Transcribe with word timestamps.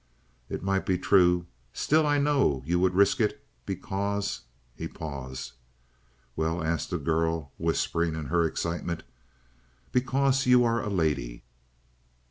"It 0.49 0.63
might 0.63 0.83
be 0.87 0.97
true. 0.97 1.45
Still 1.73 2.07
I 2.07 2.17
know 2.17 2.63
you 2.65 2.79
would 2.79 2.95
risk 2.95 3.21
it, 3.21 3.45
because" 3.67 4.41
he 4.75 4.87
paused. 4.87 5.51
"Well?" 6.35 6.63
asked 6.63 6.89
the 6.89 6.97
girl, 6.97 7.51
whispering 7.59 8.15
in 8.15 8.25
her 8.25 8.43
excitement. 8.43 9.03
"Because 9.91 10.47
you 10.47 10.63
are 10.63 10.81
a 10.81 10.89
lady." 10.89 11.43